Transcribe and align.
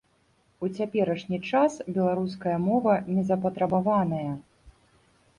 У 0.67 0.67
цяперашні 0.77 1.37
час 1.49 1.75
беларуская 1.97 2.55
мова 2.67 2.95
незапатрабаваная. 3.17 4.31